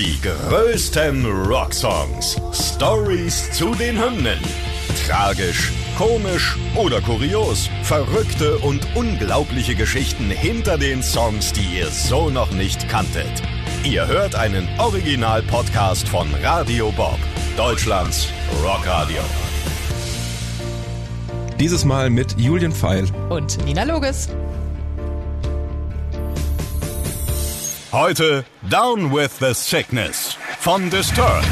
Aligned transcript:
Die 0.00 0.18
größten 0.22 1.26
Rocksongs. 1.26 2.40
Stories 2.54 3.52
zu 3.52 3.74
den 3.74 4.02
Hymnen. 4.02 4.38
Tragisch, 5.06 5.70
komisch 5.98 6.56
oder 6.74 7.02
kurios. 7.02 7.68
Verrückte 7.82 8.56
und 8.60 8.80
unglaubliche 8.96 9.74
Geschichten 9.74 10.30
hinter 10.30 10.78
den 10.78 11.02
Songs, 11.02 11.52
die 11.52 11.76
ihr 11.80 11.88
so 11.88 12.30
noch 12.30 12.50
nicht 12.50 12.88
kanntet. 12.88 13.42
Ihr 13.84 14.06
hört 14.06 14.34
einen 14.36 14.66
Original-Podcast 14.78 16.08
von 16.08 16.28
Radio 16.42 16.90
Bob, 16.92 17.18
Deutschlands 17.58 18.28
Rockradio. 18.64 19.20
Dieses 21.58 21.84
Mal 21.84 22.08
mit 22.08 22.40
Julian 22.40 22.72
Pfeil. 22.72 23.04
Und 23.28 23.62
Nina 23.66 23.84
Loges. 23.84 24.30
Heute 27.92 28.44
Down 28.68 29.10
with 29.12 29.38
the 29.40 29.52
Sickness 29.52 30.36
von 30.60 30.90
Disturbed. 30.90 31.44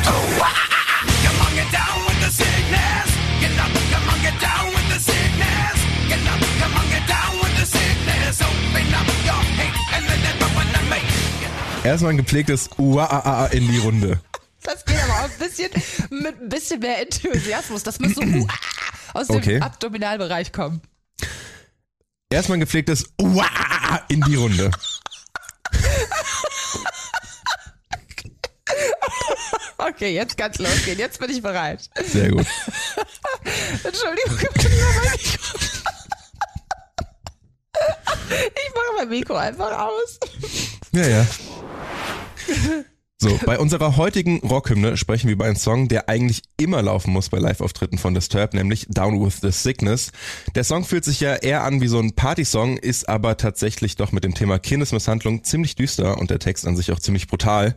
Erstmal 11.85 12.11
ein 12.13 12.17
gepflegtes 12.19 12.71
Uaa 12.79 13.47
in 13.47 13.67
die 13.69 13.79
Runde. 13.79 14.21
Das 14.63 14.85
geht 14.85 14.97
aber 15.03 15.13
auch 15.15 15.31
ein 15.31 15.39
bisschen 15.39 15.71
mit 16.11 16.41
ein 16.41 16.49
bisschen 16.49 16.81
mehr 16.81 17.01
Enthusiasmus. 17.01 17.83
Das 17.83 17.99
muss 17.99 18.15
so 18.15 18.21
Uaa 18.23 18.49
aus 19.15 19.29
dem 19.29 19.37
Okay. 19.37 19.61
Abdominalbereich 19.61 20.53
kommen. 20.53 20.83
Erstmal 22.31 22.59
ein 22.59 22.61
gepflegtes 22.61 23.07
Uaa 23.21 24.03
in 24.09 24.21
die 24.23 24.35
Runde. 24.35 24.71
Okay, 29.99 30.15
jetzt 30.15 30.37
kann's 30.37 30.59
losgehen. 30.59 30.97
Jetzt 30.97 31.19
bin 31.19 31.29
ich 31.29 31.43
bereit. 31.43 31.91
Sehr 32.05 32.31
gut. 32.31 32.47
Entschuldigung, 33.83 34.39
ich 34.39 34.49
mach 34.55 34.95
mein 34.95 35.11
Mikro. 35.11 35.59
Ich 38.31 38.75
mache 38.75 38.93
mein 38.97 39.09
Mikro 39.09 39.35
einfach 39.35 39.77
aus. 39.89 40.21
Ja, 40.93 41.07
ja. 41.07 41.27
So, 43.21 43.37
bei 43.45 43.59
unserer 43.59 43.97
heutigen 43.97 44.39
Rockhymne 44.49 44.97
sprechen 44.97 45.27
wir 45.27 45.33
über 45.33 45.47
einen 45.47 45.57
Song, 45.57 45.89
der 45.89 46.09
eigentlich 46.09 46.43
immer 46.57 46.83
laufen 46.83 47.13
muss 47.13 47.31
bei 47.31 47.41
Live-Auftritten 47.41 47.99
von 47.99 48.15
Disturbed, 48.15 48.55
nämlich 48.55 48.87
Down 48.89 49.21
with 49.21 49.39
the 49.43 49.51
Sickness. 49.51 50.13
Der 50.55 50.63
Song 50.63 50.85
fühlt 50.85 51.05
sich 51.05 51.19
ja 51.19 51.35
eher 51.35 51.65
an 51.65 51.81
wie 51.81 51.89
so 51.89 51.99
ein 51.99 52.13
Partysong, 52.13 52.77
ist 52.77 53.09
aber 53.09 53.37
tatsächlich 53.37 53.97
doch 53.97 54.13
mit 54.13 54.23
dem 54.23 54.35
Thema 54.35 54.61
Kindesmisshandlung 54.61 55.43
ziemlich 55.43 55.75
düster 55.75 56.19
und 56.19 56.31
der 56.31 56.39
Text 56.39 56.65
an 56.65 56.77
sich 56.77 56.93
auch 56.93 57.01
ziemlich 57.01 57.27
brutal. 57.27 57.75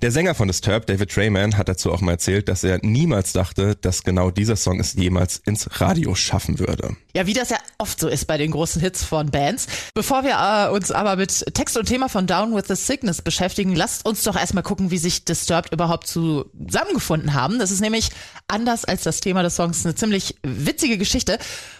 Der 0.00 0.12
Sänger 0.12 0.36
von 0.36 0.46
Disturbed, 0.46 0.88
David 0.88 1.10
Trayman, 1.10 1.56
hat 1.56 1.68
dazu 1.68 1.92
auch 1.92 2.00
mal 2.00 2.12
erzählt, 2.12 2.48
dass 2.48 2.62
er 2.62 2.78
niemals 2.82 3.32
dachte, 3.32 3.74
dass 3.74 4.04
genau 4.04 4.30
dieser 4.30 4.54
Song 4.54 4.78
es 4.78 4.92
jemals 4.92 5.38
ins 5.38 5.80
Radio 5.80 6.14
schaffen 6.14 6.60
würde. 6.60 6.94
Ja, 7.16 7.26
wie 7.26 7.32
das 7.32 7.50
ja 7.50 7.58
oft 7.78 7.98
so 7.98 8.08
ist 8.08 8.26
bei 8.26 8.38
den 8.38 8.52
großen 8.52 8.80
Hits 8.80 9.02
von 9.02 9.32
Bands. 9.32 9.66
Bevor 9.94 10.22
wir 10.22 10.36
äh, 10.38 10.72
uns 10.72 10.92
aber 10.92 11.16
mit 11.16 11.44
Text 11.54 11.76
und 11.76 11.86
Thema 11.86 12.08
von 12.08 12.28
Down 12.28 12.54
with 12.54 12.66
the 12.68 12.76
Sickness 12.76 13.22
beschäftigen, 13.22 13.74
lasst 13.74 14.06
uns 14.06 14.22
doch 14.22 14.36
erstmal 14.36 14.62
gucken, 14.62 14.83
wie 14.90 14.98
sich 14.98 15.24
Disturbed 15.24 15.72
überhaupt 15.72 16.06
zusammengefunden 16.06 17.34
haben. 17.34 17.58
Das 17.58 17.70
ist 17.70 17.80
nämlich 17.80 18.10
anders 18.48 18.84
als 18.84 19.02
das 19.02 19.20
Thema 19.20 19.42
des 19.42 19.56
Songs 19.56 19.84
eine 19.84 19.94
ziemlich 19.94 20.36
witzige 20.42 20.98
Geschichte. 20.98 21.38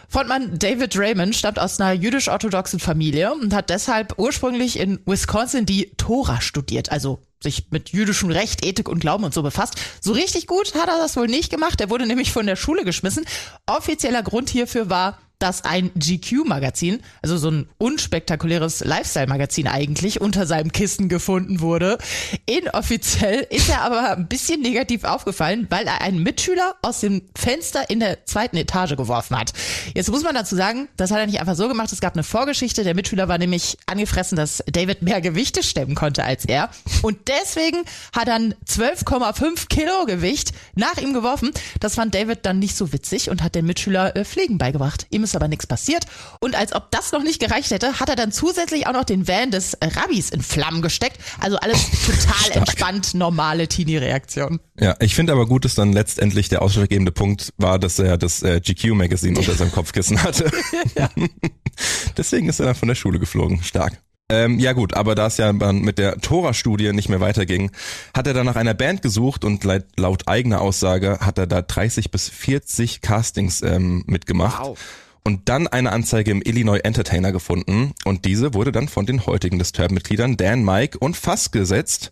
Frontmann 0.09 0.59
David 0.59 0.97
Raymond 0.97 1.35
stammt 1.35 1.59
aus 1.59 1.81
einer 1.81 1.93
jüdisch-orthodoxen 1.93 2.79
Familie 2.79 3.33
und 3.33 3.53
hat 3.53 3.71
deshalb 3.71 4.19
ursprünglich 4.19 4.79
in 4.79 5.01
Wisconsin 5.07 5.67
die 5.67 5.91
Tora 5.97 6.41
studiert, 6.41 6.93
also 6.93 7.21
sich 7.43 7.67
mit 7.71 7.91
jüdischem 7.91 8.31
Recht, 8.31 8.65
Ethik 8.65 8.89
und 8.89 9.01
Glauben 9.01 9.25
und 9.25 9.35
so 9.35 9.43
befasst. 9.43 9.75
So 10.01 10.13
richtig 10.13 10.47
gut 10.47 10.75
hat 10.75 10.89
er 10.89 10.99
das 10.99 11.17
wohl 11.17 11.27
nicht 11.27 11.51
gemacht. 11.51 11.81
Er 11.81 11.91
wurde 11.91 12.07
nämlich 12.07 12.33
von 12.33 12.47
der 12.47 12.57
Schule 12.57 12.85
geschmissen. 12.85 13.25
Offizieller 13.67 14.23
Grund 14.23 14.51
hierfür 14.51 14.91
war, 14.91 15.19
dass 15.39 15.65
ein 15.65 15.91
GQ-Magazin, 15.95 17.01
also 17.23 17.37
so 17.37 17.51
ein 17.51 17.69
unspektakuläres 17.79 18.85
Lifestyle-Magazin 18.85 19.67
eigentlich, 19.67 20.21
unter 20.21 20.47
seinem 20.47 20.73
Kissen 20.73 21.09
gefunden 21.09 21.61
wurde. 21.61 21.99
Inoffiziell 22.47 23.47
ist 23.51 23.69
er 23.69 23.83
aber 23.83 24.17
ein 24.17 24.29
bisschen 24.29 24.63
negativ 24.63 25.05
aufgefallen, 25.05 25.67
weil 25.71 25.87
er 25.87 26.01
einen 26.01 26.23
Mitschüler 26.23 26.77
aus 26.83 27.01
dem 27.01 27.23
Fenster 27.37 27.91
in 27.91 28.01
der 28.01 28.25
zweiten 28.27 28.57
Etage 28.57 28.97
geworfen 28.97 29.39
hat. 29.39 29.53
Jetzt 29.95 30.11
muss 30.11 30.23
man 30.23 30.35
dazu 30.35 30.57
sagen, 30.57 30.89
das 30.97 31.11
hat 31.11 31.19
er 31.19 31.27
nicht 31.27 31.41
einfach 31.41 31.57
so 31.57 31.69
gemacht. 31.69 31.93
Es 31.93 32.01
gab 32.01 32.15
eine 32.15 32.23
Vorgeschichte. 32.23 32.85
Der 32.85 32.95
Mitschüler 32.95 33.29
war 33.29 33.39
nämlich 33.39 33.77
angefressen, 33.87 34.37
dass 34.37 34.63
David 34.67 35.03
mehr 35.03 35.21
Gewichte 35.21 35.63
stemmen 35.63 35.95
konnte 35.95 36.25
als 36.25 36.45
er. 36.45 36.71
Und 37.03 37.19
deswegen 37.29 37.79
hat 38.15 38.29
er 38.29 38.37
ein 38.37 38.55
12,5 38.67 39.69
Kilo 39.69 40.07
Gewicht 40.07 40.53
nach 40.75 40.97
ihm 40.99 41.13
geworfen. 41.13 41.51
Das 41.81 41.97
fand 41.97 42.15
David 42.15 42.41
dann 42.47 42.59
nicht 42.59 42.77
so 42.77 42.93
witzig 42.93 43.31
und 43.31 43.43
hat 43.43 43.55
dem 43.55 43.67
Mitschüler 43.67 44.17
äh, 44.17 44.25
Pflegen 44.25 44.59
beigebracht. 44.59 45.07
Ihm 45.11 45.24
ist 45.25 45.37
aber 45.37 45.49
nichts 45.49 45.67
passiert. 45.67 46.05
Und 46.41 46.55
als 46.55 46.73
ob 46.73 46.91
das 46.91 47.13
noch 47.13 47.23
nicht 47.23 47.41
gereicht 47.41 47.71
hätte, 47.71 47.99
hat 48.01 48.09
er 48.09 48.17
dann 48.17 48.33
zusätzlich 48.33 48.87
auch 48.87 48.93
noch 48.93 49.05
den 49.05 49.27
Van 49.27 49.51
des 49.51 49.77
Rabbis 49.83 50.31
in 50.31 50.43
Flammen 50.43 50.83
gesteckt. 50.83 51.19
Also 51.41 51.57
alles 51.57 51.91
total 52.07 52.59
entspannt, 52.59 53.15
normale 53.15 53.69
Teenie-Reaktion. 53.69 54.61
Ja, 54.79 54.97
ich 55.01 55.15
finde 55.15 55.33
aber 55.33 55.47
gut, 55.47 55.65
dass 55.65 55.75
dann 55.75 55.93
letztendlich 55.93 56.49
der 56.49 56.63
ausschlaggebende 56.63 57.13
Punkt 57.13 57.53
war, 57.57 57.79
dass 57.79 57.99
er 57.99 58.19
das 58.19 58.43
äh, 58.43 58.61
GQ-Magazin 58.61 59.37
unter 59.37 59.55
seinem 59.55 59.73
Kopfkissen 59.73 60.23
hatte. 60.23 60.51
Deswegen 62.17 62.49
ist 62.49 62.61
er 62.61 62.67
dann 62.67 62.75
von 62.75 62.89
der 62.89 62.95
Schule 62.95 63.19
geflogen. 63.19 63.63
Stark. 63.63 64.01
Ähm, 64.31 64.59
ja 64.59 64.73
gut, 64.73 64.95
aber 64.95 65.15
da 65.15 65.27
es 65.27 65.37
ja 65.37 65.53
dann 65.53 65.83
mit 65.83 65.99
der 65.99 66.19
Tora-Studie 66.19 66.93
nicht 66.93 67.11
mehr 67.11 67.21
weiterging, 67.21 67.71
hat 68.17 68.27
er 68.27 68.33
dann 68.33 68.47
nach 68.47 68.57
einer 68.57 68.73
Band 68.73 69.03
gesucht 69.03 69.45
und 69.45 69.65
laut, 69.65 69.85
laut 69.97 70.29
eigener 70.29 70.63
Aussage 70.63 71.19
hat 71.21 71.37
er 71.37 71.47
da 71.47 71.61
30 71.61 72.11
bis 72.11 72.31
40 72.31 73.03
Castings 73.03 73.61
ähm, 73.61 74.03
mitgemacht. 74.07 74.63
Wow. 74.63 74.79
Und 75.27 75.49
dann 75.49 75.67
eine 75.67 75.91
Anzeige 75.91 76.31
im 76.31 76.43
Illinois 76.45 76.81
Entertainer 76.81 77.33
gefunden 77.33 77.95
und 78.05 78.27
diese 78.27 78.53
wurde 78.53 78.73
dann 78.73 78.89
von 78.89 79.07
den 79.07 79.25
heutigen 79.25 79.59
Disturb-Mitgliedern 79.59 80.37
Dan, 80.37 80.63
Mike 80.63 80.99
und 80.99 81.17
Fass 81.17 81.51
gesetzt 81.51 82.11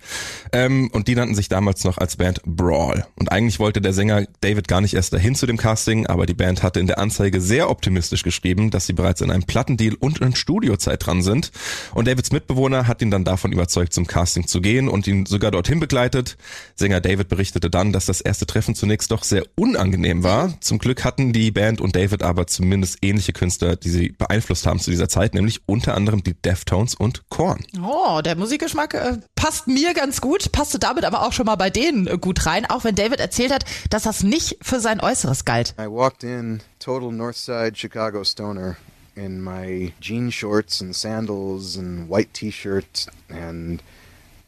ähm, 0.50 0.88
und 0.94 1.08
die 1.08 1.14
nannten 1.14 1.34
sich 1.34 1.50
damals 1.50 1.84
noch 1.84 1.98
als 1.98 2.16
Band 2.16 2.40
Brawl. 2.46 3.04
Und 3.16 3.30
eigentlich 3.30 3.58
wollte 3.58 3.82
der 3.82 3.92
Sänger 3.92 4.24
David 4.40 4.66
gar 4.66 4.80
nicht 4.80 4.94
erst 4.94 5.12
dahin 5.12 5.34
zu 5.34 5.44
dem 5.44 5.58
Casting, 5.58 6.06
aber 6.06 6.24
die 6.24 6.32
Band 6.32 6.62
hatte 6.62 6.80
in 6.80 6.86
der 6.86 6.98
Anzeige 6.98 7.42
sehr 7.42 7.68
optimistisch 7.68 8.22
geschrieben, 8.22 8.70
dass 8.70 8.86
sie 8.86 8.94
bereits 8.94 9.20
in 9.20 9.30
einem 9.30 9.42
Plattendeal 9.42 9.94
und 10.00 10.20
in 10.20 10.34
Studiozeit 10.34 11.04
dran 11.04 11.20
sind. 11.20 11.52
Und 11.92 12.08
Davids 12.08 12.32
Mitbewohner 12.32 12.86
hat 12.88 13.02
ihn 13.02 13.10
dann 13.10 13.24
davon 13.24 13.52
überzeugt, 13.52 13.92
zum 13.92 14.06
Casting 14.06 14.46
zu 14.46 14.62
gehen 14.62 14.88
und 14.88 15.06
ihn 15.06 15.26
sogar 15.26 15.50
dorthin 15.50 15.80
begleitet. 15.80 16.38
Sänger 16.76 17.02
David 17.02 17.28
berichtete 17.28 17.68
dann, 17.68 17.92
dass 17.92 18.06
das 18.06 18.22
erste 18.22 18.46
Treffen 18.46 18.74
zunächst 18.74 19.10
doch 19.10 19.22
sehr 19.22 19.42
unangenehm 19.54 20.24
war. 20.24 20.58
Zum 20.62 20.78
Glück 20.78 21.04
hatten 21.04 21.34
die 21.34 21.50
Band 21.50 21.82
und 21.82 21.94
David 21.94 22.22
aber 22.22 22.46
zumindest 22.46 23.01
ähnliche 23.02 23.32
Künstler, 23.32 23.76
die 23.76 23.90
sie 23.90 24.08
beeinflusst 24.10 24.66
haben 24.66 24.78
zu 24.78 24.90
dieser 24.90 25.08
Zeit, 25.08 25.34
nämlich 25.34 25.60
unter 25.66 25.94
anderem 25.94 26.22
die 26.22 26.34
Deftones 26.34 26.94
und 26.94 27.28
Korn. 27.28 27.64
Oh, 27.82 28.20
der 28.22 28.36
Musikgeschmack 28.36 28.94
äh, 28.94 29.18
passt 29.34 29.66
mir 29.66 29.94
ganz 29.94 30.20
gut, 30.20 30.52
passte 30.52 30.78
damit 30.78 31.04
aber 31.04 31.22
auch 31.22 31.32
schon 31.32 31.46
mal 31.46 31.56
bei 31.56 31.70
denen 31.70 32.06
äh, 32.06 32.18
gut 32.18 32.46
rein, 32.46 32.66
auch 32.66 32.84
wenn 32.84 32.94
David 32.94 33.20
erzählt 33.20 33.52
hat, 33.52 33.64
dass 33.90 34.04
das 34.04 34.22
nicht 34.22 34.58
für 34.62 34.80
sein 34.80 35.00
Äußeres 35.00 35.44
galt. 35.44 35.74
I 35.78 35.86
walked 35.86 36.24
in 36.24 36.60
total 36.78 37.12
Northside 37.12 37.72
Chicago 37.74 38.24
stoner 38.24 38.76
in 39.14 39.42
my 39.42 39.92
jean 40.00 40.30
shorts 40.30 40.80
and 40.80 40.94
sandals 40.94 41.76
and 41.76 42.08
white 42.08 42.32
t-shirt 42.32 43.06
and 43.28 43.82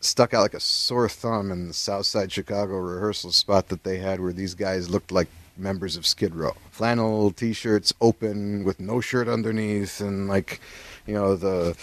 stuck 0.01 0.35
out 0.35 0.43
like 0.43 0.55
a 0.55 0.61
sore 0.61 1.09
thumb 1.09 1.51
in 1.51 1.69
the 1.69 1.75
Southside 1.75 2.31
Chicago 2.31 2.79
rehearsal 2.79 3.33
spot 3.33 3.69
that 3.69 3.85
they 3.85 3.99
had 3.99 4.21
where 4.21 4.33
these 4.33 4.55
guys 4.55 4.89
looked 4.89 5.11
like 5.11 5.29
members 5.57 5.97
of 5.97 6.07
Skid 6.07 6.35
Row. 6.35 6.55
Flannel 6.71 7.31
t-shirts 7.31 7.93
open 8.01 8.65
with 8.65 8.81
no 8.81 9.01
shirt 9.01 9.29
underneath 9.29 10.01
and 10.01 10.29
like, 10.29 10.61
you 11.07 11.15
know, 11.15 11.37
the 11.37 11.77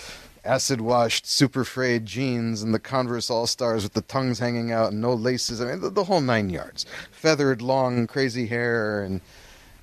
acid 0.44 0.82
washed 0.82 1.26
super 1.28 1.64
frayed 1.64 2.06
jeans 2.06 2.62
and 2.62 2.74
the 2.74 2.80
Converse 2.80 3.30
All 3.30 3.48
Stars 3.48 3.84
with 3.84 3.94
the 3.94 4.02
tongues 4.02 4.40
hanging 4.40 4.72
out 4.72 4.92
and 4.92 5.02
no 5.02 5.14
laces. 5.14 5.62
I 5.62 5.66
mean, 5.66 5.82
the, 5.82 5.90
the 5.90 6.06
whole 6.06 6.22
nine 6.22 6.50
yards. 6.50 6.86
Feathered, 7.12 7.62
long, 7.62 8.08
crazy 8.08 8.48
hair. 8.48 9.04
And, 9.04 9.22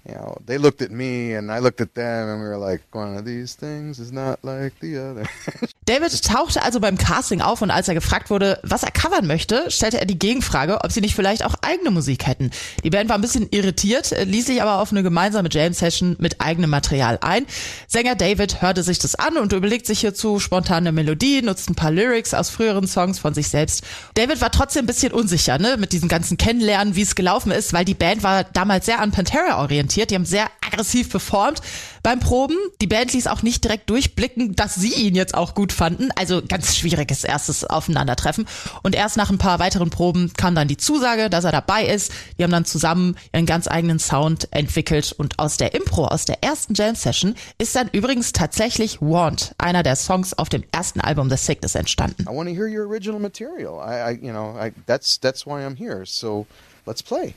you 0.09 0.15
know, 0.15 0.37
they 0.47 0.57
looked 0.59 0.81
at 0.83 0.91
me 0.91 1.35
and 1.35 1.51
I 1.51 1.59
looked 1.59 1.81
at 1.81 1.95
them 1.95 2.29
and 2.29 2.43
we 2.43 2.49
were 2.49 2.57
like, 2.57 2.83
one 2.93 3.17
of 3.17 3.25
these 3.25 3.55
things 3.55 3.99
is 3.99 4.11
not 4.11 4.43
like 4.43 4.73
the 4.81 4.99
other. 4.99 5.29
David 5.85 6.23
tauchte 6.25 6.63
also 6.63 6.81
beim 6.81 6.99
Casting 6.99 7.41
auf 7.41 7.63
und 7.63 7.71
als 7.71 7.89
er 7.89 7.95
gefragt 7.95 8.31
wurde, 8.31 8.59
was 8.63 8.83
er 8.83 8.91
covern 8.91 9.27
möchte, 9.27 9.71
stellte 9.71 9.99
er 9.99 10.07
die 10.07 10.19
Gegenfrage, 10.19 10.79
ob 10.83 10.93
sie 10.93 11.01
nicht 11.01 11.15
vielleicht 11.15 11.45
auch 11.45 11.55
eigene 11.63 11.91
Musik 11.91 12.27
hätten. 12.27 12.51
Die 12.85 12.91
Band 12.91 13.09
war 13.09 13.17
ein 13.17 13.23
bisschen 13.23 13.49
irritiert, 13.51 14.15
ließ 14.25 14.47
sich 14.47 14.63
aber 14.63 14.81
auf 14.81 14.93
eine 14.93 15.03
gemeinsame 15.03 15.49
Jam-Session 15.51 16.17
mit 16.19 16.41
eigenem 16.41 16.71
Material 16.71 17.19
ein. 17.21 17.47
Sänger 17.87 18.15
David 18.15 18.63
hörte 18.63 18.83
sich 18.83 18.99
das 18.99 19.15
an 19.15 19.37
und 19.37 19.53
überlegt 19.53 19.87
sich 19.87 20.01
hierzu 20.01 20.39
spontane 20.39 20.93
Melodie, 20.93 21.43
nutzt 21.43 21.71
ein 21.71 21.75
paar 21.75 21.91
Lyrics 21.91 22.35
aus 22.35 22.51
früheren 22.51 22.87
Songs 22.87 23.19
von 23.19 23.35
sich 23.35 23.49
selbst. 23.49 23.85
David 24.15 24.41
war 24.41 24.51
trotzdem 24.51 24.85
ein 24.85 24.87
bisschen 24.87 25.13
unsicher, 25.13 25.59
ne, 25.59 25.77
mit 25.79 25.93
diesem 25.93 26.09
ganzen 26.09 26.37
Kennenlernen, 26.37 26.97
wie 26.97 27.03
es 27.03 27.15
gelaufen 27.15 27.53
ist, 27.53 27.73
weil 27.73 27.85
die 27.85 27.95
Band 27.95 28.23
war 28.23 28.45
damals 28.45 28.87
sehr 28.87 29.01
an 29.01 29.11
Pantera 29.11 29.61
orientiert 29.63 29.98
diskutiert. 29.99 30.11
Die 30.11 30.15
haben 30.15 30.25
sehr 30.25 30.49
aggressiv 30.65 31.11
performt 31.11 31.61
beim 32.03 32.21
Proben. 32.21 32.57
Die 32.81 32.87
Band 32.87 33.13
ließ 33.13 33.27
auch 33.27 33.43
nicht 33.43 33.65
direkt 33.65 33.91
durchblicken, 33.91 34.55
dass 34.55 34.75
sie 34.75 34.93
ihn 34.95 35.15
jetzt 35.15 35.35
auch 35.35 35.55
gut 35.55 35.73
fanden. 35.73 36.11
Also 36.17 36.43
ganz 36.47 36.77
schwieriges 36.77 37.25
erstes 37.25 37.65
Aufeinandertreffen. 37.65 38.47
Und 38.83 38.95
erst 38.95 39.17
nach 39.17 39.31
ein 39.31 39.39
paar 39.39 39.59
weiteren 39.59 39.91
Proben 39.91 40.33
kam 40.37 40.55
dann 40.55 40.69
die 40.69 40.77
Zusage, 40.77 41.31
dass 41.31 41.45
er 41.45 41.53
dabei 41.53 41.87
ist. 41.87 42.13
Die 42.39 42.45
haben 42.45 42.51
dann 42.51 42.65
zusammen 42.65 43.17
ihren 43.33 43.47
ganz 43.47 43.69
eigenen 43.69 43.99
Sound 43.99 44.49
entwickelt. 44.53 45.13
Und 45.13 45.39
aus 45.39 45.57
der 45.57 45.75
Impro, 45.75 46.07
aus 46.07 46.25
der 46.25 46.43
ersten 46.43 46.75
Jam-Session, 46.75 47.35
ist 47.59 47.75
dann 47.75 47.89
übrigens 47.93 48.33
tatsächlich 48.33 48.99
Want, 49.01 49.55
einer 49.59 49.83
der 49.83 49.97
Songs 49.97 50.35
auf 50.35 50.49
dem 50.49 50.65
ersten 50.73 51.01
Album 51.01 51.31
The 51.31 51.37
Sickness, 51.37 51.75
entstanden. 51.75 52.23
I 52.23 52.35
want 52.35 52.49
to 52.49 52.55
hear 52.55 52.67
your 52.67 52.89
original 52.89 53.21
material. 53.21 53.79
I, 53.79 54.13
I 54.13 54.19
you 54.21 54.33
know, 54.33 54.57
I, 54.59 54.73
that's 54.87 55.19
that's 55.21 55.47
why 55.47 55.65
I'm 55.65 55.77
here. 55.77 56.05
So 56.05 56.47
let's 56.87 57.03
play. 57.03 57.35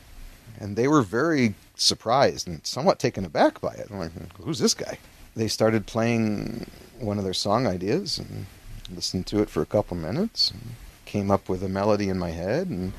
And 0.59 0.75
they 0.75 0.87
were 0.87 1.01
very 1.01 1.55
surprised 1.75 2.47
and 2.47 2.65
somewhat 2.65 2.99
taken 2.99 3.25
aback 3.25 3.61
by 3.61 3.73
it. 3.73 3.87
I'm 3.89 3.99
like, 3.99 4.11
who's 4.37 4.59
this 4.59 4.73
guy? 4.73 4.97
They 5.35 5.47
started 5.47 5.85
playing 5.85 6.67
one 6.99 7.17
of 7.17 7.23
their 7.23 7.33
song 7.33 7.65
ideas 7.65 8.19
and 8.19 8.45
listened 8.93 9.25
to 9.27 9.41
it 9.41 9.49
for 9.49 9.61
a 9.61 9.65
couple 9.65 9.97
minutes 9.97 10.51
and 10.51 10.61
came 11.05 11.31
up 11.31 11.49
with 11.49 11.63
a 11.63 11.69
melody 11.69 12.09
in 12.09 12.19
my 12.19 12.31
head 12.31 12.67
and 12.67 12.93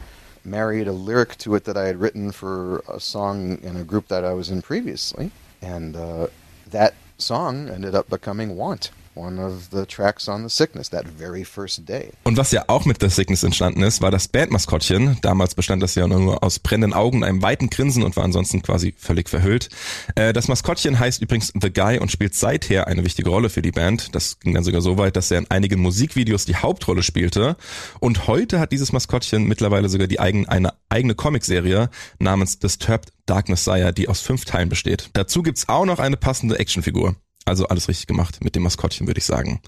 married 0.45 0.89
a 0.89 0.93
lyric 0.93 1.37
to 1.39 1.55
it 1.55 1.65
that 1.65 1.77
I 1.77 1.87
had 1.87 2.01
written 2.01 2.33
for 2.33 2.79
a 2.89 2.99
song 2.99 3.59
in 3.63 3.77
a 3.77 3.85
group 3.85 4.09
that 4.09 4.25
I 4.25 4.33
was 4.33 4.51
in 4.51 4.63
previously. 4.63 5.31
And 5.61 5.95
uh, 5.95 6.27
that 6.69 6.95
song 7.19 7.69
ended 7.69 7.95
up 7.95 8.09
becoming 8.09 8.57
Want. 8.57 8.91
One 9.15 9.41
of 9.45 9.69
the 9.71 9.85
tracks 9.87 10.29
on 10.29 10.49
The 10.49 10.55
Sickness, 10.55 10.91
that 10.91 11.05
very 11.07 11.45
first 11.45 11.89
day. 11.89 12.11
Und 12.25 12.37
was 12.37 12.53
ja 12.53 12.65
auch 12.69 12.85
mit 12.85 13.01
The 13.01 13.09
Sickness 13.09 13.43
entstanden 13.43 13.83
ist, 13.83 14.01
war 14.01 14.11
das 14.11 14.29
Bandmaskottchen. 14.29 15.19
Damals 15.23 15.55
bestand 15.55 15.83
das 15.83 15.95
ja 15.95 16.07
nur 16.07 16.43
aus 16.43 16.59
brennenden 16.59 16.95
Augen, 16.95 17.25
einem 17.25 17.43
weiten 17.43 17.71
Grinsen 17.71 18.03
und 18.03 18.17
war 18.17 18.25
ansonsten 18.25 18.63
quasi 18.63 18.95
völlig 18.97 19.29
verhüllt. 19.29 19.69
Äh, 20.15 20.33
das 20.33 20.49
Maskottchen 20.49 20.99
heißt 20.99 21.23
übrigens 21.23 21.53
The 21.61 21.73
Guy 21.73 21.99
und 21.99 22.11
spielt 22.11 22.35
seither 22.35 22.87
eine 22.87 23.05
wichtige 23.05 23.31
Rolle 23.31 23.51
für 23.51 23.63
die 23.63 23.73
Band. 23.73 24.15
Das 24.15 24.39
ging 24.41 24.55
dann 24.55 24.65
sogar 24.65 24.81
so 24.81 24.99
weit, 24.99 25.17
dass 25.17 25.31
er 25.31 25.39
in 25.39 25.51
einigen 25.51 25.81
Musikvideos 25.81 26.45
die 26.45 26.57
Hauptrolle 26.57 27.03
spielte. 27.03 27.57
Und 28.01 28.27
heute 28.27 28.61
hat 28.61 28.73
dieses 28.73 28.93
Maskottchen 28.93 29.45
mittlerweile 29.45 29.89
sogar 29.89 30.07
die 30.07 30.21
eigen, 30.21 30.49
eine 30.49 30.73
eigene 30.89 31.15
Comicserie 31.15 31.91
namens 32.19 32.59
Disturbed 32.59 33.13
Dark 33.27 33.49
Messiah, 33.49 33.93
die 33.93 34.09
aus 34.09 34.21
fünf 34.21 34.45
Teilen 34.45 34.69
besteht. 34.69 35.11
Dazu 35.13 35.43
gibt's 35.43 35.69
auch 35.69 35.85
noch 35.85 35.99
eine 35.99 36.17
passende 36.17 36.59
Actionfigur. 36.59 37.17
Also 37.45 37.67
alles 37.67 37.89
richtig 37.89 38.07
gemacht 38.07 38.43
mit 38.43 38.55
dem 38.55 38.63
Maskottchen, 38.63 39.07
würde 39.07 39.19
ich 39.19 39.25
sagen. 39.25 39.61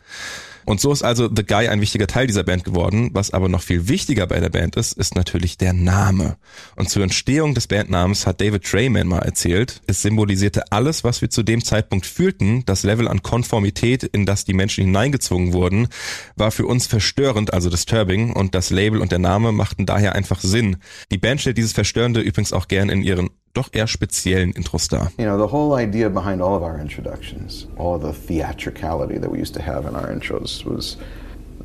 Und 0.65 0.81
so 0.81 0.93
ist 0.93 1.03
also 1.03 1.29
The 1.35 1.45
Guy 1.45 1.69
ein 1.69 1.81
wichtiger 1.81 2.07
Teil 2.07 2.27
dieser 2.27 2.45
Band 2.45 2.65
geworden. 2.65 3.11
Was 3.13 3.33
aber 3.33 3.49
noch 3.49 3.63
viel 3.63 3.89
wichtiger 3.89 4.27
bei 4.27 4.41
der 4.41 4.51
Band 4.51 4.77
ist, 4.77 4.93
ist 4.93 5.15
natürlich 5.15 5.59
der 5.59 5.73
Name. 5.73 6.37
Und 6.77 6.89
zur 6.89 7.03
Entstehung 7.03 7.55
des 7.55 7.67
Bandnamens 7.67 8.27
hat 8.27 8.41
David 8.41 8.65
Trayman 8.65 9.07
mal 9.07 9.21
erzählt, 9.21 9.83
es 9.87 10.03
symbolisierte 10.03 10.73
alles, 10.73 11.05
was 11.05 11.21
wir 11.21 11.31
zu 11.31 11.43
dem 11.43 11.65
Zeitpunkt 11.65 12.07
fühlten. 12.07 12.65
Das 12.67 12.83
Level 12.83 13.09
an 13.09 13.23
Konformität, 13.23 14.05
in 14.05 14.27
das 14.27 14.45
die 14.45 14.55
Menschen 14.55 14.85
hineingezwungen 14.85 15.53
wurden, 15.53 15.89
war 16.37 16.51
für 16.51 16.67
uns 16.67 16.87
verstörend, 16.87 17.53
also 17.53 17.71
disturbing. 17.71 18.33
Und 18.33 18.55
das 18.55 18.71
Label 18.71 19.01
und 19.01 19.13
der 19.13 19.19
Name 19.19 19.53
machten 19.53 19.87
daher 19.87 20.15
einfach 20.15 20.41
Sinn. 20.41 20.77
Die 21.11 21.19
Band 21.19 21.41
stellt 21.41 21.59
dieses 21.59 21.73
Verstörende 21.73 22.21
übrigens 22.21 22.53
auch 22.53 22.69
gern 22.69 22.89
in 22.89 23.03
ihren 23.03 23.31
doch 23.55 23.69
eher 23.73 23.87
speziellen 23.87 24.53
Intros 24.53 24.89
dar. 24.89 25.13
You 25.17 25.25
know, 25.25 25.39
the 25.39 25.51
whole 25.51 25.81
idea 25.81 26.09
behind 26.09 26.43
all 26.43 26.57
of 26.57 26.63
our 26.63 26.79
introductions, 26.79 27.69
all 27.79 27.99
the 27.99 28.13
theatricality 28.13 29.19
that 29.19 29.31
we 29.31 29.41
used 29.41 29.55
to 29.55 29.63
have 29.63 29.89
in 29.89 29.95
our 29.95 30.11
intros 30.11 30.54
was 30.63 30.99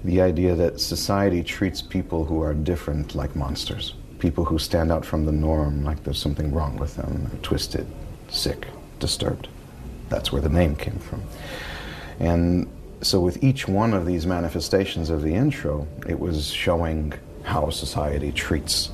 the 0.06 0.22
idea 0.22 0.56
that 0.56 0.80
society 0.80 1.44
treats 1.44 1.82
people 1.82 2.24
who 2.24 2.42
are 2.42 2.54
different 2.54 3.16
like 3.16 3.36
monsters. 3.36 3.96
People 4.20 4.46
who 4.46 4.58
stand 4.58 4.90
out 4.90 5.04
from 5.04 5.26
the 5.26 5.34
norm 5.34 5.84
like 5.84 6.04
there's 6.06 6.22
something 6.22 6.54
wrong 6.54 6.78
with 6.78 6.96
them, 6.96 7.30
twisted, 7.42 7.86
sick, 8.30 8.68
disturbed. 9.00 9.50
That's 10.08 10.32
where 10.32 10.42
the 10.42 10.50
name 10.50 10.76
came 10.76 11.00
from. 11.00 11.22
And 12.20 12.68
so 13.02 13.20
with 13.20 13.44
each 13.44 13.68
one 13.68 13.94
of 13.94 14.06
these 14.06 14.26
manifestations 14.26 15.10
of 15.10 15.22
the 15.22 15.34
intro, 15.34 15.88
it 16.08 16.20
was 16.20 16.48
showing 16.48 17.14
how 17.44 17.70
society 17.70 18.32
treats 18.32 18.92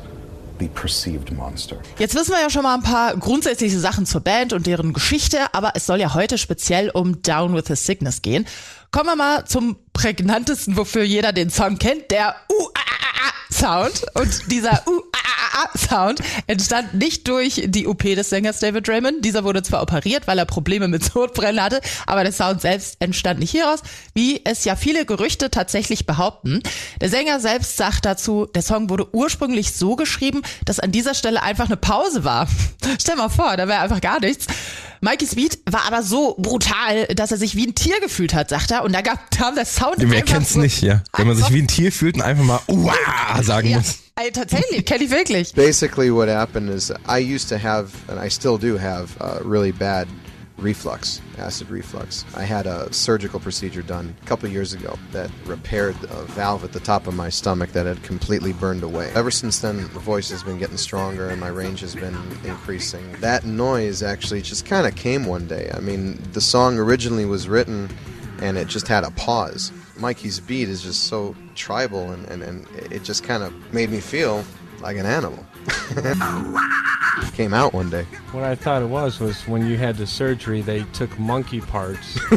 the 0.60 0.68
perceived 0.68 1.32
monster. 1.32 1.78
Jetzt 1.98 2.16
wissen 2.16 2.32
wir 2.32 2.42
ja 2.42 2.50
schon 2.50 2.64
mal 2.64 2.76
ein 2.76 2.84
paar 2.84 3.16
grundsätzliche 3.18 3.80
Sachen 3.80 4.06
zur 4.06 4.22
Band 4.22 4.54
und 4.54 4.68
deren 4.68 4.94
Geschichte, 4.94 5.54
aber 5.54 5.74
es 5.76 5.86
soll 5.86 6.00
ja 6.00 6.14
heute 6.14 6.38
speziell 6.38 6.90
um 6.90 7.22
Down 7.22 7.56
with 7.56 7.66
the 7.68 7.76
Sickness 7.76 8.22
gehen. 8.22 8.46
Kommen 8.92 9.08
wir 9.08 9.16
mal 9.16 9.46
zum 9.46 9.78
prägnantesten, 9.94 10.78
wofür 10.78 11.04
jeder 11.04 11.34
den 11.34 11.50
Song 11.50 11.78
kennt, 11.78 12.12
der 12.12 12.36
uh, 12.50 12.68
ah, 12.74 12.80
ah, 12.80 13.28
ah, 13.28 13.54
Sound. 13.54 14.06
Und 14.14 14.52
dieser 14.52 14.74
ah, 14.88 15.15
Sound 15.78 16.22
entstand 16.48 16.94
nicht 16.94 17.28
durch 17.28 17.64
die 17.66 17.88
OP 17.88 18.04
des 18.04 18.30
Sängers 18.30 18.60
David 18.60 18.88
Raymond. 18.90 19.24
Dieser 19.24 19.44
wurde 19.44 19.64
zwar 19.64 19.82
operiert, 19.82 20.28
weil 20.28 20.38
er 20.38 20.46
Probleme 20.46 20.88
mit 20.88 21.04
Sodbrennen 21.04 21.62
hatte, 21.62 21.82
aber 22.06 22.24
der 22.24 22.32
Sound 22.32 22.62
selbst 22.62 22.98
entstand 23.00 23.40
nicht 23.40 23.52
hieraus, 23.52 23.82
wie 24.14 24.42
es 24.44 24.66
ja 24.66 24.76
viele 24.76 25.06
Gerüchte 25.06 25.50
tatsächlich 25.50 26.06
behaupten. 26.06 26.62
Der 27.02 27.10
Sänger 27.10 27.40
selbst 27.40 27.78
sagt 27.78 28.06
dazu, 28.06 28.46
der 28.46 28.62
Song 28.62 28.90
wurde 28.90 29.14
ursprünglich 29.14 29.74
so 29.74 29.96
geschrieben, 29.96 30.42
dass 30.66 30.80
an 30.80 30.92
dieser 30.92 31.14
Stelle 31.14 31.42
einfach 31.42 31.66
eine 31.66 31.78
Pause 31.78 32.24
war. 32.24 32.48
Stell 33.00 33.16
mal 33.16 33.30
vor, 33.30 33.58
da 33.58 33.68
wäre 33.68 33.80
einfach 33.80 34.02
gar 34.02 34.20
nichts. 34.20 34.48
Mikey 35.06 35.28
Speed 35.28 35.60
war 35.70 35.86
aber 35.86 36.02
so 36.02 36.36
brutal, 36.40 37.06
dass 37.14 37.32
er 37.32 37.38
sich 37.38 37.56
wie 37.56 37.68
ein 37.68 37.76
Tier 37.76 38.00
gefühlt 38.02 38.34
hat, 38.34 38.50
sagt 38.50 38.72
er. 38.72 38.84
Und 38.84 38.92
da 38.94 39.02
gab, 39.02 39.30
kam 39.30 39.54
der 39.54 39.66
Sound 39.66 39.98
Wer 40.00 40.24
kennt's 40.24 40.54
so 40.54 40.60
nicht, 40.60 40.82
ja. 40.82 41.04
Wenn 41.16 41.28
man 41.28 41.38
sich 41.38 41.54
wie 41.54 41.62
ein 41.62 41.68
Tier 41.68 41.92
fühlt 41.92 42.16
und 42.16 42.24
einfach 42.24 42.44
mal 42.44 42.60
Uah 42.68 43.44
sagen 43.44 43.70
ja. 43.70 43.78
muss. 43.78 44.00
Ey, 44.16 44.32
tatsächlich, 44.32 44.84
kenne 44.84 45.04
ich 45.04 45.12
wirklich. 45.12 45.54
Basically, 45.54 46.12
what 46.12 46.28
happened 46.28 46.74
is 46.74 46.92
I 47.08 47.20
used 47.20 47.50
to 47.50 47.56
have, 47.56 47.90
and 48.08 48.20
I 48.20 48.32
still 48.32 48.58
do 48.58 48.80
have, 48.80 49.10
uh, 49.22 49.48
really 49.48 49.72
bad 49.72 50.08
reflux, 50.58 51.22
acid 51.38 51.70
reflux. 51.70 52.26
I 52.36 52.44
had 52.44 52.66
a 52.66 52.92
surgical 52.94 53.40
procedure 53.40 53.82
done 53.82 54.16
a 54.22 54.26
couple 54.26 54.50
years 54.50 54.74
ago 54.74 54.98
that 55.12 55.30
repaired 55.46 55.96
a 56.04 56.24
valve 56.26 56.64
at 56.64 56.72
the 56.72 56.80
top 56.80 57.08
of 57.08 57.14
my 57.14 57.30
stomach 57.30 57.72
that 57.72 57.86
had 57.86 58.02
completely 58.04 58.54
burned 58.54 58.84
away. 58.84 59.12
Ever 59.14 59.32
since 59.32 59.60
then, 59.60 59.78
the 59.78 60.00
voice 60.00 60.30
has 60.30 60.44
been 60.44 60.58
getting 60.58 60.78
stronger 60.78 61.30
and 61.30 61.40
my 61.40 61.50
range 61.50 61.82
has 61.82 61.96
been 61.96 62.16
increasing. 62.44 63.12
That 63.20 63.46
noise 63.46 64.02
actually 64.02 64.42
just 64.42 64.66
kind 64.66 64.88
of 64.88 64.96
came 64.96 65.26
one 65.26 65.48
day. 65.48 65.70
I 65.74 65.80
mean, 65.80 66.22
the 66.32 66.42
song 66.42 66.78
originally 66.78 67.26
was 67.26 67.48
written 67.48 67.90
and 68.40 68.58
it 68.58 68.68
just 68.68 68.88
had 68.88 69.04
a 69.04 69.12
pause. 69.12 69.72
Mikey's 69.98 70.40
beat 70.40 70.70
is 70.70 70.82
just 70.82 71.06
so 71.06 71.36
tribal 71.56 72.12
and, 72.12 72.26
and, 72.28 72.44
and 72.44 72.68
it 72.92 73.04
just 73.04 73.24
kind 73.24 73.44
of 73.44 73.54
made 73.74 73.90
me 73.90 74.00
feel 74.00 74.44
like 74.82 74.98
an 74.98 75.06
animal. 75.06 75.46
Came 77.36 77.54
out 77.54 77.74
one 77.74 77.90
day. 77.90 78.06
What 78.32 78.44
I 78.44 78.56
thought 78.56 78.82
it 78.82 78.90
was 78.90 79.20
was 79.20 79.48
when 79.48 79.66
you 79.68 79.78
had 79.78 79.98
the 79.98 80.08
surgery, 80.08 80.62
they 80.62 80.84
took 80.94 81.18
monkey 81.20 81.62
parts 81.62 82.16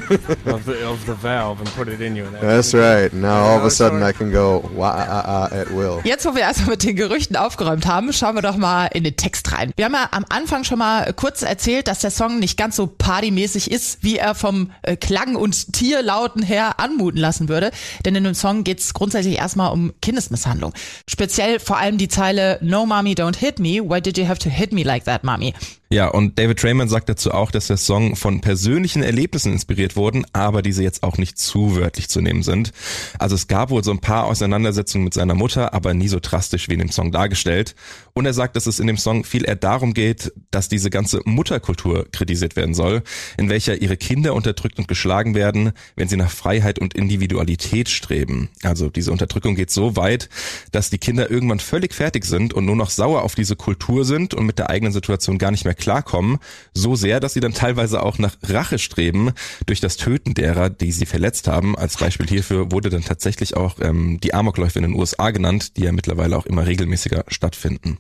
of 0.47 0.65
the 0.65 0.87
of 0.87 1.05
the 1.07 1.15
valve 1.15 1.61
and 1.61 1.69
put 1.77 1.89
it 1.89 2.01
in 2.01 2.17
you. 2.17 2.25
And 2.25 2.37
That's 2.37 2.75
right. 2.75 3.13
Now 3.13 3.47
all 3.47 3.59
of 3.59 3.65
a 3.65 3.71
sudden 3.71 4.03
I 4.03 4.13
can 4.13 4.31
go 4.31 4.69
wah 4.75 4.95
ah 4.97 5.23
ah 5.27 5.55
at 5.55 5.71
will. 5.71 6.01
Jetzt, 6.05 6.25
wo 6.27 6.35
wir 6.35 6.43
erstmal 6.43 6.71
mit 6.71 6.85
den 6.85 6.97
Gerüchten 6.97 7.37
aufgeräumt 7.37 7.87
haben, 7.87 8.13
schauen 8.13 8.35
wir 8.35 8.43
doch 8.43 8.57
mal 8.57 8.87
in 8.87 9.05
den 9.05 9.17
Text 9.17 9.53
rein. 9.53 9.73
Wir 9.77 9.87
haben 9.87 9.95
ja 9.95 10.09
am 10.11 10.25
Anfang 10.29 10.65
schon 10.65 10.79
mal 10.79 11.13
kurz 11.15 11.43
erzählt, 11.43 11.89
dass 11.89 12.01
der 12.01 12.11
Song 12.11 12.39
nicht 12.39 12.57
ganz 12.57 12.77
so 12.77 12.87
partymäßig 12.87 13.71
ist, 13.71 14.03
wie 14.03 14.17
er 14.17 14.35
vom 14.35 14.71
äh, 14.83 14.97
Klang 14.97 15.37
und 15.37 15.73
Tierlauten 15.73 16.43
her 16.43 16.79
anmuten 16.79 17.19
lassen 17.19 17.49
würde. 17.49 17.71
Denn 18.05 18.15
in 18.15 18.25
dem 18.25 18.35
Song 18.35 18.65
geht's 18.65 18.95
grundsätzlich 18.95 19.39
erstmal 19.39 19.73
um 19.73 19.93
Kindesmisshandlung. 20.03 20.73
Speziell 21.09 21.59
vor 21.61 21.79
allem 21.79 21.99
die 21.99 22.09
Zeile 22.09 22.59
No 22.61 22.87
Mommy 22.87 23.13
don't 23.15 23.37
hit 23.37 23.59
me, 23.59 23.81
why 23.83 24.01
did 24.01 24.17
you 24.19 24.27
have 24.27 24.39
to 24.39 24.49
hit 24.49 24.68
me 24.73 24.85
like 24.85 25.05
that, 25.05 25.25
Mommy? 25.25 25.55
Ja, 25.91 26.09
und 26.09 26.39
David 26.39 26.63
Raymond 26.63 26.91
sagt 26.91 27.09
dazu 27.09 27.33
auch, 27.33 27.51
dass 27.51 27.69
der 27.69 27.79
Song 27.79 28.15
von 28.15 28.43
persönlichen 28.43 29.03
Erlebnissen 29.03 29.53
inspiriert 29.53 29.97
wurden, 29.97 30.27
aber 30.35 30.61
diese 30.61 30.83
jetzt 30.83 31.03
auch 31.03 31.17
nicht 31.17 31.39
zu 31.39 31.77
wörtlich 31.77 32.11
zu 32.11 32.21
nehmen 32.21 32.43
sind. 32.43 32.73
Also 33.19 33.35
es 33.35 33.49
gab 33.49 33.71
wohl 33.71 33.83
so 33.83 33.91
ein 33.91 34.01
paar 34.01 34.27
Auseinandersetzungen 34.27 35.05
mit 35.05 35.15
seiner 35.15 35.35
Mutter, 35.35 35.73
aber 35.73 35.95
nie 35.95 36.09
so 36.09 36.19
drastisch 36.21 36.69
wie 36.69 36.75
in 36.75 36.81
dem 36.81 36.91
Song 36.91 37.11
dargestellt. 37.11 37.75
Und 38.13 38.27
er 38.27 38.35
sagt, 38.35 38.55
dass 38.57 38.67
es 38.67 38.81
in 38.81 38.87
dem 38.87 38.99
Song 38.99 39.25
viel 39.25 39.47
eher 39.47 39.57
darum 39.57 39.95
geht, 39.95 40.31
dass 40.51 40.69
diese 40.69 40.91
ganze 40.91 41.23
Mutterkultur 41.25 42.07
kritisiert 42.13 42.55
werden 42.55 42.75
soll, 42.75 43.03
in 43.39 43.49
welcher 43.49 43.81
ihre 43.81 43.97
Kinder 43.97 44.35
unterdrückt 44.35 44.79
und 44.79 44.89
geschlagen 44.89 45.35
werden, 45.35 45.73
wenn 45.97 46.09
sie 46.09 46.17
nach 46.19 46.31
Freiheit 46.31 46.79
und 46.79 46.93
Individualität 46.93 47.89
streben. 47.89 48.51
Also 48.63 48.91
diese 48.91 49.11
Unterdrückung 49.11 49.55
geht 49.55 49.71
so 49.71 49.97
weit, 49.97 50.29
dass 50.71 50.91
die 50.91 50.99
Kinder 50.99 51.31
irgendwann 51.31 51.61
völlig 51.61 51.95
fertig 51.95 52.27
sind 52.27 52.53
und 52.53 52.67
nur 52.67 52.77
noch 52.77 52.91
sauer 52.91 53.23
auf 53.23 53.35
diese 53.35 53.57
Kultur 53.57 54.05
sind 54.05 54.35
und 54.35 54.45
mit 54.45 54.59
der 54.59 54.69
eigenen 54.69 54.93
Situation 54.93 55.39
gar 55.39 55.51
nicht 55.51 55.65
mehr 55.65 55.78
klarkommen, 55.79 56.39
so 56.75 56.95
sehr, 56.97 57.21
dass 57.21 57.33
sie 57.33 57.41
dann 57.41 57.55
teilweise 57.55 58.03
auch 58.03 58.19
nach 58.19 58.37
Rache 58.43 58.79
streben 58.79 59.33
durch 59.67 59.81
das 59.81 59.97
Töten 59.97 60.35
derer, 60.35 60.69
die 60.69 60.93
sie 60.93 61.07
verletzt 61.07 61.49
haben. 61.49 61.77
Als 61.77 61.97
Beispiel 61.97 62.27
hierfür 62.27 62.71
wurde 62.71 62.91
dann 62.91 63.05
tatsächlich 63.05 63.57
auch 63.57 63.77
ähm, 63.81 64.19
die 64.21 64.35
Amokläufe 64.35 64.79
in 64.79 64.85
den 64.85 64.95
USA 64.95 65.31
genannt, 65.31 65.77
die 65.77 65.85
ja 65.85 65.93
mittlerweile 65.93 66.37
auch 66.37 66.47
immer 66.47 66.67
regelmäßiger 66.67 67.25
stattfinden. 67.29 67.99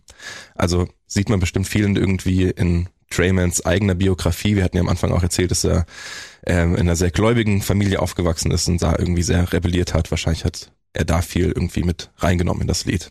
Also 0.54 0.88
sieht 1.06 1.30
man 1.30 1.40
bestimmt 1.40 1.66
vielen 1.66 1.96
irgendwie 1.96 2.44
in 2.44 2.88
Traymans 3.10 3.64
eigener 3.64 3.94
Biografie. 3.94 4.56
Wir 4.56 4.64
hatten 4.64 4.76
ja 4.76 4.82
am 4.82 4.88
Anfang 4.88 5.12
auch 5.12 5.22
erzählt, 5.22 5.50
dass 5.50 5.64
er 5.64 5.86
ähm, 6.46 6.74
in 6.74 6.82
einer 6.82 6.96
sehr 6.96 7.10
gläubigen 7.10 7.62
Familie 7.62 8.00
aufgewachsen 8.00 8.50
ist 8.50 8.68
und 8.68 8.82
da 8.82 8.94
irgendwie 8.98 9.22
sehr 9.22 9.52
rebelliert 9.52 9.94
hat. 9.94 10.10
Wahrscheinlich 10.10 10.44
hat 10.44 10.72
er 10.92 11.04
da 11.04 11.22
viel 11.22 11.46
irgendwie 11.46 11.82
mit 11.82 12.10
reingenommen 12.18 12.62
in 12.62 12.68
das 12.68 12.84
Lied. 12.84 13.10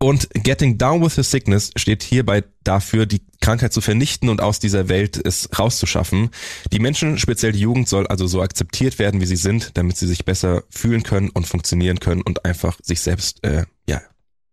Und 0.00 0.28
Getting 0.32 0.78
Down 0.78 1.02
with 1.02 1.16
the 1.16 1.24
Sickness 1.24 1.72
steht 1.74 2.04
hierbei 2.04 2.44
dafür, 2.62 3.04
die 3.04 3.20
Krankheit 3.40 3.72
zu 3.72 3.80
vernichten 3.80 4.28
und 4.28 4.40
aus 4.40 4.60
dieser 4.60 4.88
Welt 4.88 5.20
es 5.24 5.48
rauszuschaffen. 5.58 6.30
Die 6.70 6.78
Menschen, 6.78 7.18
speziell 7.18 7.50
die 7.50 7.60
Jugend, 7.60 7.88
soll 7.88 8.06
also 8.06 8.28
so 8.28 8.40
akzeptiert 8.40 9.00
werden, 9.00 9.20
wie 9.20 9.26
sie 9.26 9.36
sind, 9.36 9.76
damit 9.76 9.96
sie 9.96 10.06
sich 10.06 10.24
besser 10.24 10.62
fühlen 10.70 11.02
können 11.02 11.30
und 11.30 11.48
funktionieren 11.48 11.98
können 11.98 12.22
und 12.22 12.44
einfach 12.44 12.78
sich 12.80 13.00
selbst 13.00 13.42
äh, 13.42 13.64
ja 13.88 14.00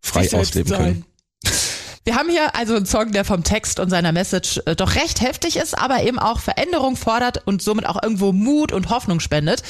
frei 0.02 0.24
Sich 0.24 0.36
ausleben 0.36 0.74
können. 0.74 1.06
Wir 2.06 2.16
haben 2.16 2.30
hier 2.30 2.56
also 2.56 2.76
einen 2.76 2.86
Song, 2.86 3.12
der 3.12 3.26
vom 3.26 3.44
Text 3.44 3.80
und 3.80 3.90
seiner 3.90 4.12
Message 4.12 4.62
äh, 4.66 4.76
doch 4.76 4.96
recht 4.96 5.22
heftig 5.22 5.58
ist, 5.58 5.76
aber 5.76 6.04
eben 6.04 6.20
auch 6.20 6.40
Veränderung 6.40 6.96
fordert 6.96 7.46
und 7.48 7.62
somit 7.62 7.88
auch 7.88 8.02
irgendwo 8.02 8.32
Mut 8.32 8.72
und 8.72 8.90
Hoffnung 8.90 9.20
spendet. 9.20 9.64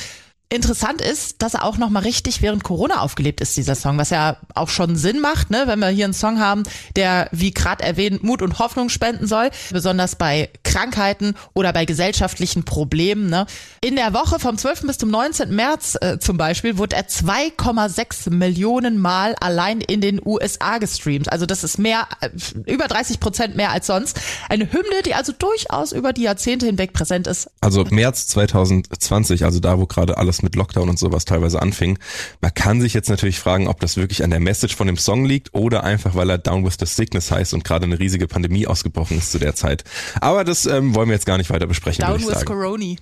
Interessant 0.49 1.01
ist, 1.01 1.41
dass 1.41 1.55
er 1.55 1.63
auch 1.63 1.77
noch 1.77 1.89
mal 1.89 2.03
richtig 2.03 2.43
während 2.43 2.63
Corona 2.63 3.01
aufgelebt 3.01 3.41
ist, 3.41 3.57
dieser 3.57 3.73
Song, 3.73 3.97
was 3.97 4.11
ja 4.11 4.37
auch 4.53 4.69
schon 4.69 4.95
Sinn 4.95 5.19
macht, 5.19 5.49
ne, 5.49 5.63
wenn 5.65 5.79
wir 5.79 5.87
hier 5.87 6.05
einen 6.05 6.13
Song 6.13 6.39
haben, 6.39 6.61
der, 6.95 7.29
wie 7.31 7.51
gerade 7.51 7.83
erwähnt, 7.83 8.23
Mut 8.23 8.43
und 8.43 8.59
Hoffnung 8.59 8.89
spenden 8.89 9.25
soll, 9.25 9.49
besonders 9.71 10.15
bei 10.15 10.49
Krankheiten 10.63 11.33
oder 11.55 11.73
bei 11.73 11.85
gesellschaftlichen 11.85 12.63
Problemen. 12.63 13.27
Ne. 13.27 13.47
In 13.81 13.95
der 13.95 14.13
Woche 14.13 14.39
vom 14.39 14.55
12. 14.55 14.81
bis 14.81 14.99
zum 14.99 15.09
19. 15.09 15.53
März 15.53 15.97
äh, 15.99 16.19
zum 16.19 16.37
Beispiel 16.37 16.77
wurde 16.77 16.95
er 16.95 17.07
2,6 17.07 18.29
Millionen 18.29 18.99
Mal 18.99 19.35
allein 19.41 19.81
in 19.81 19.99
den 19.99 20.21
USA 20.23 20.77
gestreamt. 20.77 21.31
Also 21.31 21.47
das 21.47 21.63
ist 21.63 21.79
mehr, 21.79 22.07
äh, 22.21 22.29
über 22.71 22.87
30 22.87 23.19
Prozent 23.19 23.55
mehr 23.55 23.71
als 23.71 23.87
sonst. 23.87 24.19
Eine 24.47 24.71
Hymne, 24.71 25.01
die 25.05 25.15
also 25.15 25.31
durchaus 25.31 25.91
über 25.91 26.13
die 26.13 26.21
Jahrzehnte 26.21 26.67
hinweg 26.67 26.93
präsent 26.93 27.25
ist. 27.25 27.49
Also 27.61 27.83
März 27.89 28.27
2020, 28.27 29.43
also 29.43 29.59
da, 29.59 29.79
wo 29.79 29.87
gerade 29.87 30.17
alles 30.17 30.34
mit 30.43 30.55
Lockdown 30.55 30.89
und 30.89 30.99
sowas 30.99 31.25
teilweise 31.25 31.61
anfing. 31.61 31.99
Man 32.41 32.53
kann 32.53 32.81
sich 32.81 32.93
jetzt 32.93 33.09
natürlich 33.09 33.39
fragen, 33.39 33.67
ob 33.67 33.79
das 33.79 33.97
wirklich 33.97 34.23
an 34.23 34.29
der 34.29 34.39
Message 34.39 34.75
von 34.75 34.87
dem 34.87 34.97
Song 34.97 35.25
liegt 35.25 35.53
oder 35.53 35.83
einfach, 35.83 36.15
weil 36.15 36.29
er 36.29 36.37
Down 36.37 36.65
with 36.65 36.75
the 36.79 36.85
Sickness 36.85 37.31
heißt 37.31 37.53
und 37.53 37.63
gerade 37.63 37.85
eine 37.85 37.99
riesige 37.99 38.27
Pandemie 38.27 38.67
ausgebrochen 38.67 39.17
ist 39.17 39.31
zu 39.31 39.39
der 39.39 39.55
Zeit. 39.55 39.83
Aber 40.21 40.43
das 40.43 40.65
ähm, 40.65 40.95
wollen 40.95 41.09
wir 41.09 41.15
jetzt 41.15 41.25
gar 41.25 41.37
nicht 41.37 41.49
weiter 41.49 41.67
besprechen, 41.67 42.05
Down 42.05 42.19
with 42.19 42.33
sagen. 42.33 42.45
Corona. 42.45 42.95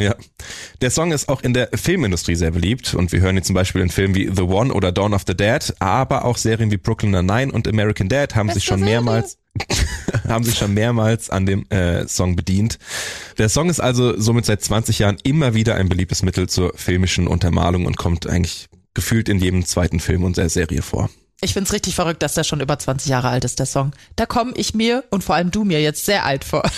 Ja. 0.00 0.14
Der 0.80 0.90
Song 0.90 1.12
ist 1.12 1.28
auch 1.28 1.42
in 1.42 1.52
der 1.52 1.68
Filmindustrie 1.74 2.34
sehr 2.34 2.52
beliebt 2.52 2.94
und 2.94 3.12
wir 3.12 3.20
hören 3.20 3.36
ihn 3.36 3.42
zum 3.42 3.54
Beispiel 3.54 3.82
in 3.82 3.90
Filmen 3.90 4.14
wie 4.14 4.30
The 4.34 4.42
One 4.42 4.72
oder 4.72 4.92
Dawn 4.92 5.12
of 5.12 5.24
the 5.26 5.36
Dead, 5.36 5.74
aber 5.78 6.24
auch 6.24 6.38
Serien 6.38 6.70
wie 6.70 6.78
Brooklyn 6.78 7.10
Nine-Nine 7.10 7.52
und 7.52 7.68
American 7.68 8.08
Dad 8.08 8.34
haben 8.34 8.50
sich 8.50 8.64
schon 8.64 8.80
mehrmals 8.80 9.36
haben 10.28 10.44
sich 10.44 10.56
schon 10.56 10.74
mehrmals 10.74 11.30
an 11.30 11.46
dem 11.46 11.68
äh, 11.70 12.06
Song 12.06 12.36
bedient. 12.36 12.78
Der 13.38 13.48
Song 13.48 13.68
ist 13.68 13.80
also 13.80 14.18
somit 14.20 14.46
seit 14.46 14.62
20 14.62 14.98
Jahren 15.00 15.18
immer 15.22 15.54
wieder 15.54 15.74
ein 15.74 15.88
beliebtes 15.88 16.22
Mittel 16.22 16.48
zur 16.48 16.72
filmischen 16.76 17.26
Untermalung 17.26 17.86
und 17.86 17.96
kommt 17.96 18.26
eigentlich 18.28 18.68
gefühlt 18.94 19.28
in 19.28 19.38
jedem 19.38 19.64
zweiten 19.64 20.00
Film 20.00 20.24
und 20.24 20.36
der 20.36 20.48
Serie 20.48 20.82
vor. 20.82 21.10
Ich 21.42 21.54
find's 21.54 21.72
richtig 21.72 21.94
verrückt, 21.94 22.22
dass 22.22 22.34
der 22.34 22.44
schon 22.44 22.60
über 22.60 22.78
20 22.78 23.08
Jahre 23.08 23.28
alt 23.28 23.44
ist, 23.44 23.58
der 23.58 23.66
Song. 23.66 23.92
Da 24.16 24.26
komme 24.26 24.52
ich 24.56 24.74
mir 24.74 25.04
und 25.10 25.24
vor 25.24 25.36
allem 25.36 25.50
du 25.50 25.64
mir 25.64 25.80
jetzt 25.80 26.04
sehr 26.04 26.24
alt 26.24 26.44
vor. 26.44 26.62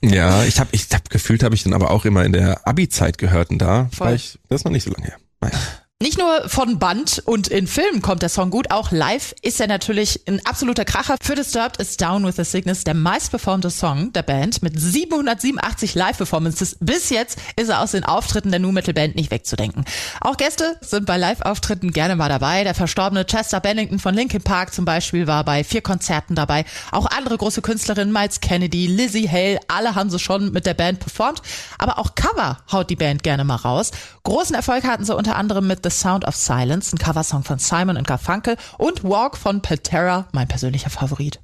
Ja, 0.00 0.44
ich 0.44 0.60
habe 0.60 0.68
ich 0.70 0.86
hab 0.92 1.10
gefühlt 1.10 1.42
habe 1.42 1.56
ich 1.56 1.64
den 1.64 1.74
aber 1.74 1.90
auch 1.90 2.04
immer 2.04 2.24
in 2.24 2.32
der 2.32 2.68
Abi-Zeit 2.68 3.18
gehört 3.18 3.50
und 3.50 3.58
da 3.58 3.88
Voll. 3.92 4.06
war 4.06 4.14
ich, 4.14 4.38
das 4.48 4.60
ist 4.60 4.64
noch 4.64 4.70
nicht 4.70 4.84
so 4.84 4.92
lange 4.92 5.06
her. 5.06 5.16
Naja. 5.40 5.58
Nicht 6.00 6.16
nur 6.16 6.48
von 6.48 6.78
Band 6.78 7.24
und 7.26 7.48
in 7.48 7.66
Filmen 7.66 8.02
kommt 8.02 8.22
der 8.22 8.28
Song 8.28 8.50
gut, 8.50 8.70
auch 8.70 8.92
live 8.92 9.34
ist 9.42 9.60
er 9.60 9.66
natürlich 9.66 10.20
ein 10.28 10.40
absoluter 10.46 10.84
Kracher. 10.84 11.16
Für 11.20 11.34
Disturbed 11.34 11.78
ist 11.78 12.00
Down 12.00 12.24
with 12.24 12.36
the 12.36 12.44
Sickness 12.44 12.84
der 12.84 12.94
meistperformte 12.94 13.68
Song 13.68 14.12
der 14.12 14.22
Band 14.22 14.62
mit 14.62 14.78
787 14.78 15.96
Live-Performances. 15.96 16.76
Bis 16.78 17.10
jetzt 17.10 17.40
ist 17.56 17.70
er 17.70 17.82
aus 17.82 17.90
den 17.90 18.04
Auftritten 18.04 18.52
der 18.52 18.60
Nu 18.60 18.70
Metal 18.70 18.94
Band 18.94 19.16
nicht 19.16 19.32
wegzudenken. 19.32 19.84
Auch 20.20 20.36
Gäste 20.36 20.76
sind 20.82 21.04
bei 21.04 21.16
Live-Auftritten 21.16 21.90
gerne 21.90 22.14
mal 22.14 22.28
dabei. 22.28 22.62
Der 22.62 22.74
verstorbene 22.74 23.26
Chester 23.26 23.58
Bennington 23.58 23.98
von 23.98 24.14
Linkin 24.14 24.42
Park 24.42 24.72
zum 24.72 24.84
Beispiel 24.84 25.26
war 25.26 25.42
bei 25.42 25.64
vier 25.64 25.82
Konzerten 25.82 26.36
dabei. 26.36 26.64
Auch 26.92 27.06
andere 27.06 27.36
große 27.36 27.60
Künstlerinnen, 27.60 28.12
Miles 28.12 28.40
Kennedy, 28.40 28.86
Lizzie 28.86 29.28
Hale, 29.28 29.58
alle 29.66 29.96
haben 29.96 30.10
sie 30.10 30.20
schon 30.20 30.52
mit 30.52 30.64
der 30.64 30.74
Band 30.74 31.00
performt. 31.00 31.42
Aber 31.76 31.98
auch 31.98 32.14
Cover 32.14 32.58
haut 32.70 32.88
die 32.88 32.94
Band 32.94 33.24
gerne 33.24 33.42
mal 33.42 33.56
raus. 33.56 33.90
Großen 34.22 34.54
Erfolg 34.54 34.84
hatten 34.84 35.04
sie 35.04 35.16
unter 35.16 35.34
anderem 35.34 35.66
mit 35.66 35.87
The 35.88 35.96
Sound 35.96 36.26
of 36.26 36.36
Silence, 36.36 36.94
ein 36.94 36.98
Coversong 36.98 37.44
von 37.44 37.58
Simon 37.58 37.96
und 37.96 38.06
Garfunkel 38.06 38.56
und 38.76 39.04
Walk 39.04 39.38
von 39.38 39.62
Pantera, 39.62 40.28
mein 40.32 40.46
persönlicher 40.46 40.90
Favorit. 40.90 41.40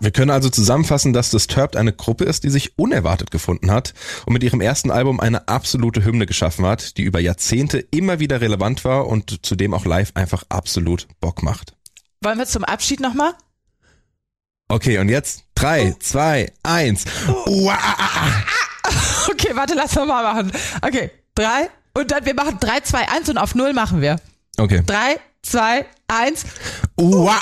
Wir 0.00 0.10
können 0.10 0.30
also 0.30 0.48
zusammenfassen, 0.48 1.12
dass 1.12 1.30
Disturbed 1.30 1.76
eine 1.76 1.92
Gruppe 1.92 2.24
ist, 2.24 2.42
die 2.44 2.50
sich 2.50 2.78
unerwartet 2.78 3.30
gefunden 3.30 3.70
hat 3.70 3.92
und 4.24 4.32
mit 4.32 4.42
ihrem 4.42 4.62
ersten 4.62 4.90
Album 4.90 5.20
eine 5.20 5.46
absolute 5.46 6.04
Hymne 6.04 6.24
geschaffen 6.24 6.64
hat, 6.64 6.96
die 6.96 7.02
über 7.02 7.20
Jahrzehnte 7.20 7.78
immer 7.78 8.18
wieder 8.18 8.40
relevant 8.40 8.84
war 8.84 9.06
und 9.06 9.44
zudem 9.44 9.74
auch 9.74 9.84
live 9.84 10.12
einfach 10.14 10.44
absolut 10.48 11.06
Bock 11.20 11.42
macht. 11.42 11.74
Wollen 12.22 12.38
wir 12.38 12.46
zum 12.46 12.64
Abschied 12.64 13.00
nochmal? 13.00 13.34
Okay, 14.68 14.98
und 14.98 15.10
jetzt 15.10 15.44
drei, 15.54 15.94
zwei, 16.00 16.50
eins. 16.62 17.04
Uah! 17.46 17.76
Okay, 19.30 19.54
warte, 19.54 19.74
lass 19.74 19.94
noch 19.94 20.06
mal 20.06 20.22
machen. 20.22 20.52
Okay, 20.82 21.10
drei 21.34 21.70
und 21.94 22.10
dann 22.10 22.24
wir 22.24 22.34
machen 22.34 22.58
drei, 22.60 22.80
zwei, 22.80 23.08
eins 23.08 23.28
und 23.28 23.38
auf 23.38 23.54
null 23.54 23.72
machen 23.72 24.00
wir. 24.00 24.16
Okay. 24.58 24.82
Drei, 24.86 25.18
zwei, 25.42 25.86
eins. 26.08 26.44
Uah! 26.96 27.34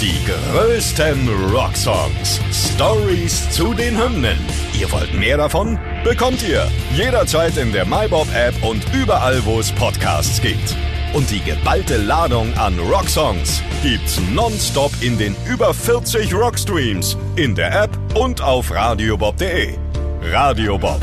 Die 0.00 0.18
größten 0.26 1.28
Rocksongs. 1.52 2.40
Stories 2.52 3.50
zu 3.50 3.72
den 3.72 3.98
Hymnen. 3.98 4.38
Ihr 4.78 4.90
wollt 4.92 5.14
mehr 5.14 5.38
davon? 5.38 5.78
Bekommt 6.04 6.42
ihr 6.46 6.70
jederzeit 6.94 7.56
in 7.56 7.72
der 7.72 7.86
MyBob-App 7.86 8.62
und 8.62 8.84
überall, 8.92 9.42
wo 9.46 9.58
es 9.58 9.72
Podcasts 9.72 10.42
gibt. 10.42 10.76
Und 11.14 11.30
die 11.30 11.40
geballte 11.40 11.96
Ladung 11.96 12.52
an 12.58 12.78
Rocksongs 12.78 13.62
gibt's 13.82 14.20
nonstop 14.34 14.92
in 15.00 15.16
den 15.16 15.34
über 15.46 15.72
40 15.72 16.34
Rockstreams, 16.34 17.16
in 17.36 17.54
der 17.54 17.84
App 17.84 17.98
und 18.14 18.42
auf 18.42 18.70
radiobob.de. 18.70 19.78
Radio 20.22 20.76
Bob. 20.76 21.00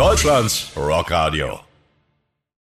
Deutschlands 0.00 0.72
Rockradio. 0.74 1.69